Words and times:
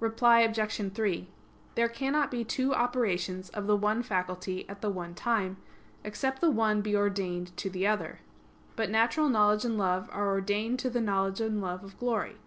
Reply 0.00 0.40
Obj. 0.40 0.90
3: 0.94 1.28
There 1.74 1.88
cannot 1.90 2.30
be 2.30 2.44
two 2.44 2.72
operations 2.74 3.50
of 3.50 3.66
the 3.66 3.76
one 3.76 4.02
faculty 4.02 4.66
at 4.70 4.80
the 4.80 4.88
one 4.88 5.14
time, 5.14 5.58
except 6.02 6.40
the 6.40 6.50
one 6.50 6.80
be 6.80 6.96
ordained 6.96 7.54
to 7.58 7.68
the 7.68 7.86
other. 7.86 8.20
But 8.74 8.88
natural 8.88 9.28
knowledge 9.28 9.66
and 9.66 9.76
love 9.76 10.08
are 10.14 10.28
ordained 10.28 10.78
to 10.78 10.88
the 10.88 11.02
knowledge 11.02 11.42
and 11.42 11.60
love 11.60 11.84
of 11.84 11.98
glory. 11.98 12.38